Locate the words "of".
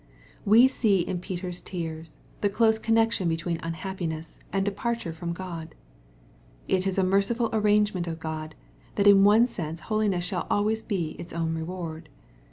8.07-8.19